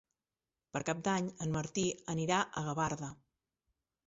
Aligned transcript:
Per 0.77 0.81
Cap 0.87 1.03
d'Any 1.07 1.27
en 1.47 1.53
Martí 1.57 1.83
anirà 2.15 2.41
a 2.43 2.65
Gavarda. 2.71 3.13